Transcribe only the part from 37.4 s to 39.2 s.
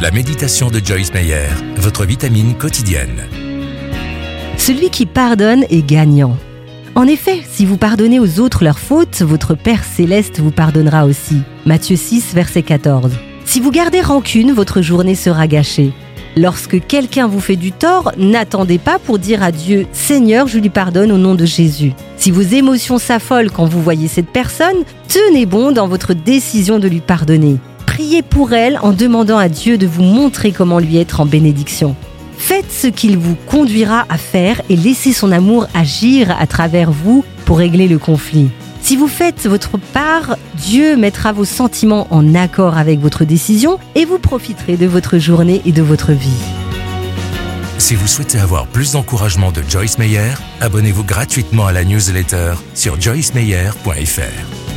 pour régler le conflit. Si vous